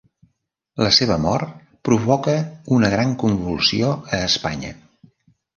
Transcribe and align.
La 0.83 0.87
seva 0.99 1.17
mort 1.25 1.51
provoca 1.89 2.35
una 2.79 2.91
gran 2.97 3.15
convulsió 3.25 3.93
a 4.19 4.23
Espanya. 4.33 4.77